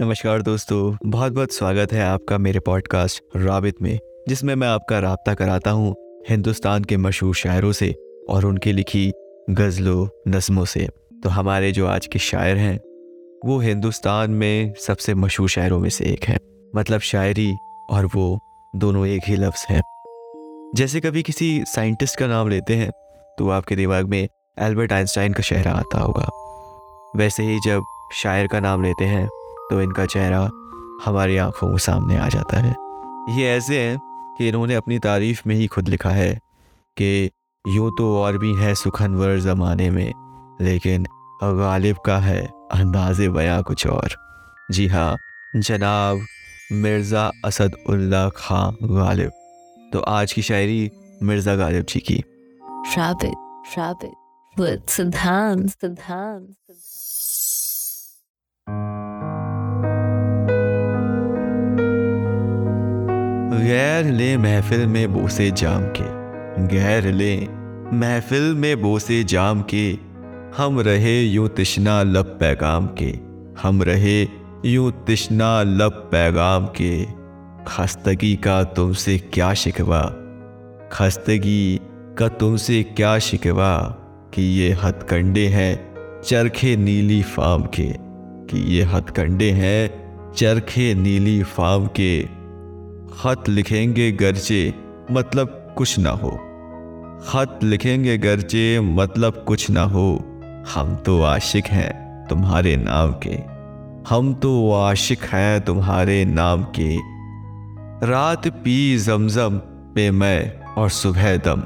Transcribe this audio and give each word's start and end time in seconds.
नमस्कार 0.00 0.42
दोस्तों 0.42 1.10
बहुत 1.10 1.32
बहुत 1.32 1.52
स्वागत 1.52 1.92
है 1.92 2.02
आपका 2.02 2.38
मेरे 2.38 2.60
पॉडकास्ट 2.60 3.22
राबित 3.36 3.74
में, 3.82 3.98
जिसमें 4.28 4.54
मैं 4.54 4.68
आपका 4.68 4.98
रबता 4.98 5.34
कराता 5.34 5.70
हूँ 5.70 5.94
हिंदुस्तान 6.28 6.84
के 6.84 6.96
मशहूर 6.96 7.34
शायरों 7.34 7.72
से 7.72 7.94
और 8.30 8.44
उनकी 8.44 8.72
लिखी 8.72 9.12
गज़लों, 9.50 10.08
नज़मों 10.28 10.64
से। 10.64 10.88
तो 11.22 11.28
हमारे 11.28 11.72
जो 11.72 11.86
आज 11.86 12.06
के 12.06 12.18
शायर 12.18 12.56
हैं, 12.56 12.76
वो 13.44 13.58
हिंदुस्तान 13.58 14.30
में 14.30 14.74
सबसे 14.86 15.14
मशहूर 15.14 15.48
शायरों 15.48 15.78
में 15.78 15.90
से 15.90 16.04
एक 16.04 16.24
है। 16.24 16.38
मतलब 16.76 17.00
शायरी 17.00 17.52
और 17.90 18.06
वो 18.06 18.38
दोनों 18.76 19.06
एक 19.06 19.22
ही 19.26 19.36
लफ्ज़ 19.36 19.72
हैं। 19.72 19.82
जैसे 20.74 21.00
कभी 21.00 21.22
किसी 21.22 21.64
साइंटिस्ट 21.66 22.18
का 22.18 22.26
नाम 22.26 22.48
लेते 22.48 22.74
हैं 22.74 22.90
तो 23.38 23.48
आपके 23.48 23.76
दिमाग 23.76 24.08
में 24.08 24.28
एल्बर्ट 24.58 24.92
आइंस्टाइन 24.92 25.32
का 25.32 25.42
चेहरा 25.42 25.72
आता 25.72 25.98
होगा। 25.98 26.28
वैसे 27.16 27.42
ही 27.42 27.58
जब 27.66 27.82
शायर 28.14 28.46
का 28.46 28.60
नाम 28.60 28.82
लेते 28.82 29.04
हैं 29.04 29.28
तो 29.70 29.80
इनका 29.82 30.06
चेहरा 30.06 30.40
हमारी 31.04 31.36
आँखों 31.36 31.70
के 31.72 31.78
सामने 31.78 32.16
आ 32.18 32.28
जाता 32.28 32.60
है। 32.60 32.74
ये 33.38 33.48
ऐसे 33.56 33.80
हैं 33.80 33.98
कि 34.38 34.48
इन्होंने 34.48 34.74
अपनी 34.74 34.98
तारीफ़ 34.98 35.42
में 35.46 35.54
ही 35.56 35.66
खुद 35.66 35.88
लिखा 35.88 36.10
है 36.10 36.32
कि 36.96 37.30
यूँ 37.64 37.90
तो 37.98 38.16
और 38.18 38.38
भी 38.38 38.54
है 38.54 38.74
सुखनवर 38.74 39.38
ज़माने 39.40 39.90
में 39.90 40.12
लेकिन 40.62 41.06
गालिब 41.42 41.96
का 42.06 42.18
है 42.18 42.40
अंदाज 42.72 43.20
बया 43.28 43.60
कुछ 43.62 43.86
और। 43.86 44.16
जी 44.70 44.86
हाँ 44.86 45.16
जनाब 45.56 46.26
मिर्ज़ा 46.72 47.30
असद 47.44 47.76
उल्ला 47.88 48.28
खां 48.36 48.70
गालिब। 48.82 49.30
तो 49.92 50.00
आज 50.08 50.32
की 50.32 50.42
शायरी 50.42 50.90
मिर्ज़ा 51.22 51.54
गालिब 51.56 51.84
जी 51.88 52.00
की। 52.00 52.22
Rabbit, 52.88 53.34
rabbit, 53.76 54.14
with 54.56 54.82
Siddhant, 54.88 55.70
Siddhant, 55.72 56.46
गैर 63.58 64.04
ले 64.04 64.36
महफिल 64.36 64.86
में 64.86 65.12
बोसे 65.12 65.50
जाम 65.50 65.82
के। 65.82 66.18
गैर 66.66 67.12
ले 67.12 67.36
महफिल 67.96 68.54
में 68.54 68.80
बोसे 68.80 69.24
जाम 69.24 69.64
के। 69.74 69.98
हम 70.56 70.80
रहे 70.80 71.22
यूँ 71.22 71.48
तिश्ना 71.48 72.02
लब 72.02 72.24
पैगाम 72.24 72.86
के। 72.86 73.18
हम 73.62 73.82
रहे 73.82 74.22
यूँ 74.64 75.04
तिश्ना 75.06 75.62
लब 75.62 75.90
पैगाम 75.90 76.66
के। 76.66 77.06
खस्तगी 77.66 78.36
का 78.36 78.64
तुमसे 78.64 79.18
क्या 79.18 79.54
शिकवा? 79.54 80.02
खस्तगी 80.92 81.80
का 82.18 82.28
तुमसे 82.28 82.82
क्या 82.82 83.18
शिकवा? 83.18 83.96
कि 84.34 84.42
ये 84.42 84.72
हथकंडे 84.72 85.46
हैं 85.46 85.94
चरखे 86.24 86.76
नीली 86.76 87.22
फाम 87.22 87.62
के। 87.62 87.92
कि 88.50 88.74
ये 88.74 88.82
हथकंडे 88.82 89.50
हैं 89.50 90.08
चरखे 90.32 90.94
नीली 90.94 91.42
फाम 91.42 91.86
के। 91.86 92.37
खत 93.12 93.44
लिखेंगे 93.48 94.12
गरचे 94.12 94.74
मतलब 95.10 95.74
कुछ 95.78 95.98
ना 95.98 96.10
हो। 96.10 96.30
खत 97.28 97.60
लिखेंगे 97.62 98.18
गरचे 98.18 98.80
मतलब 98.80 99.44
कुछ 99.48 99.70
ना 99.70 99.82
हो। 99.82 100.24
हम 100.74 100.96
तो 100.96 101.22
आशिक 101.22 101.66
हैं 101.66 102.26
तुम्हारे 102.30 102.76
नाम 102.76 103.14
के। 103.26 103.58
हम 104.14 104.34
तो 104.34 104.72
आशिक 104.72 105.22
हैं 105.22 105.60
तुम्हारे 105.60 106.24
नाम 106.24 106.62
के। 106.62 106.96
रात 108.06 108.48
पी 108.48 108.98
जमजम 108.98 109.58
पे 109.94 110.10
मैं 110.10 110.60
और 110.60 110.90
सुबह 110.90 111.36
दम। 111.36 111.62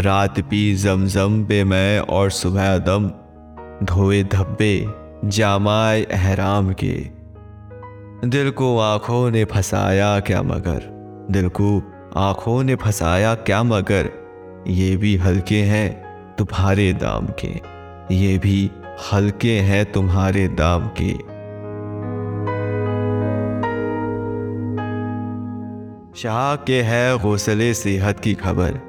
रात 0.00 0.40
पी 0.40 0.74
जमजम 0.74 1.44
पे 1.44 1.64
मैं 1.64 1.98
और 2.00 2.30
सुबह 2.30 2.78
दम। 2.78 3.10
धोए 3.86 4.24
धब्बे 4.24 4.86
जामाए 5.24 6.04
अहराम 6.04 6.72
के। 6.72 7.13
दिल 8.24 8.50
को 8.50 8.78
आँखों 8.78 9.30
ने 9.30 9.44
फंसाया 9.44 10.20
क्या 10.20 10.42
मगर? 10.42 10.82
दिल 11.30 11.48
को 11.48 11.82
आँखों 12.16 12.64
ने 12.64 12.74
फंसाया 12.74 13.34
क्या 13.34 13.62
मगर? 13.62 14.10
ये 14.66 14.96
भी 14.96 15.16
हल्के 15.16 15.60
हैं 15.62 16.04
तुम्हारे 16.38 16.92
दाम 16.92 17.26
के। 17.26 17.60
ये 18.14 18.38
भी 18.38 18.70
हल्के 19.12 19.52
हैं 19.52 19.92
तुम्हारे 19.92 20.48
दाम 20.48 20.90
के। 21.00 21.12
शाह 26.20 26.56
के 26.56 26.82
है 26.82 27.18
गौसले 27.18 27.74
सेहत 27.74 28.20
की 28.20 28.34
खबर। 28.34 28.80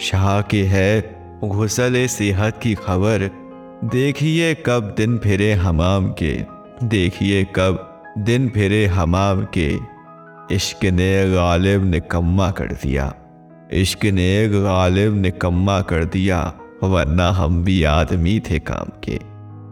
शाह 0.00 0.42
के 0.42 0.62
है 0.62 1.00
गौसले 1.44 2.08
सेहत 2.08 2.60
की 2.62 2.74
खबर। 2.74 3.30
देखिए 3.84 4.54
कब 4.54 4.94
दिन 4.96 5.18
फिरे 5.18 5.52
हमाम 5.52 6.14
के। 6.22 6.44
देखिए 6.84 7.44
कब 7.44 7.88
दिन 8.18 8.48
फिरे 8.48 8.86
हमाम 8.86 9.46
के, 9.58 9.78
इश्क 10.54 10.84
ने 10.84 11.30
गालिब 11.30 11.84
निकम्मा 11.84 12.50
कर 12.50 12.66
दिया। 12.66 13.14
इश्क 13.72 14.04
ने 14.04 14.48
गालिब 14.48 15.16
निकम्मा 15.16 15.80
कर 15.80 16.04
दिया, 16.04 16.54
वरना 16.82 17.28
हम 17.28 17.64
भी 17.64 17.84
आदमी 17.84 18.40
थे 18.40 18.58
काम 18.58 18.92
के। 19.04 19.18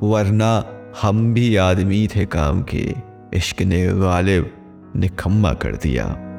वरना 0.07 0.65
हम 1.03 1.35
भी 1.35 1.57
आदमी 1.57 2.07
थे 2.07 2.27
काम 2.27 2.63
के, 2.63 2.95
इश्क 3.35 3.63
ने 3.63 3.87
गालिब 3.87 4.53
ने 4.97 5.09
कम्मा 5.09 5.53
कर 5.53 5.77
दिया। 5.77 6.30